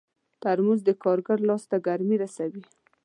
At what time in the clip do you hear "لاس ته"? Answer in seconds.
1.49-1.77